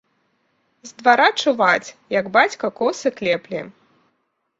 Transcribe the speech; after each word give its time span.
З 0.87 1.01
двара 1.01 1.27
чуваць, 1.43 1.91
як 2.19 2.31
бацька 2.37 2.71
косы 2.79 3.13
клепле. 3.21 3.61